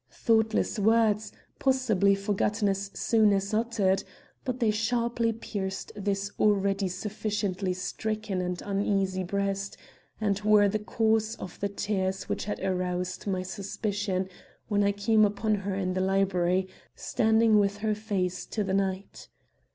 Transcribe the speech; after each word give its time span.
Thoughtless 0.09 0.79
words, 0.79 1.31
possibly 1.59 2.15
forgotten 2.15 2.67
as 2.67 2.89
soon 2.95 3.31
as 3.31 3.53
uttered, 3.53 4.03
but 4.43 4.59
they 4.59 4.71
sharply 4.71 5.31
pierced 5.31 5.91
this 5.95 6.31
already 6.39 6.87
sufficiently 6.87 7.75
stricken 7.75 8.41
and 8.41 8.59
uneasy 8.63 9.23
breast 9.23 9.77
and 10.19 10.39
were 10.41 10.67
the 10.67 10.79
cause 10.79 11.35
of 11.35 11.59
the 11.59 11.69
tears 11.69 12.23
which 12.27 12.45
had 12.45 12.59
aroused 12.61 13.27
my 13.27 13.43
suspicion 13.43 14.27
when 14.69 14.83
I 14.83 14.91
came 14.91 15.23
upon 15.23 15.53
her 15.53 15.75
in 15.75 15.93
the 15.93 16.01
library, 16.01 16.67
standing 16.95 17.59
with 17.59 17.77
her 17.85 17.93
face 17.93 18.47
to 18.47 18.63
the 18.63 18.73
night. 18.73 19.27